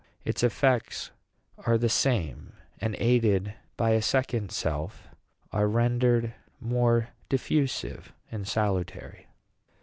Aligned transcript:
Its 0.25 0.41
effects 0.41 1.11
are 1.59 1.77
the 1.77 1.87
same, 1.87 2.53
and, 2.79 2.95
aided 2.97 3.53
by 3.77 3.91
a 3.91 4.01
second 4.01 4.51
self, 4.51 5.07
are 5.51 5.67
rendered 5.67 6.33
more 6.59 7.09
diffusive 7.29 8.11
and 8.31 8.47
salutary." 8.47 9.27